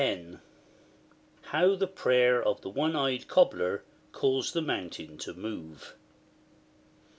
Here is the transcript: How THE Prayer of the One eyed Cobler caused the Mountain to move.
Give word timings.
How 1.51 1.75
THE 1.75 1.85
Prayer 1.85 2.41
of 2.43 2.61
the 2.61 2.69
One 2.69 2.95
eyed 2.95 3.27
Cobler 3.27 3.83
caused 4.13 4.55
the 4.55 4.61
Mountain 4.63 5.19
to 5.19 5.35
move. 5.35 5.95